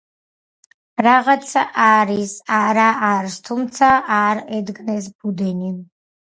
რაცაღა 1.07 1.83
არის, 1.97 2.33
არა 2.61 2.87
არს, 3.09 3.37
თუმცა 3.51 3.91
არ 4.17 4.43
ედგნეს 4.61 5.13
ბუდენი. 5.21 5.71